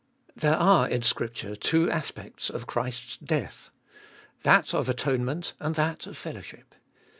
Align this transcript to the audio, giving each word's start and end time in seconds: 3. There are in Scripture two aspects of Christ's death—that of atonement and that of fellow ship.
3. 0.31 0.33
There 0.49 0.55
are 0.57 0.87
in 0.89 1.03
Scripture 1.03 1.55
two 1.55 1.87
aspects 1.91 2.49
of 2.49 2.65
Christ's 2.65 3.17
death—that 3.17 4.73
of 4.73 4.89
atonement 4.89 5.53
and 5.59 5.75
that 5.75 6.07
of 6.07 6.17
fellow 6.17 6.41
ship. 6.41 6.73